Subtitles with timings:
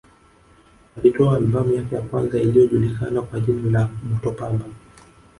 [0.97, 4.65] Alitoa albamu yake ya kwanza iliyojulikana kwa jina la Moto Pamba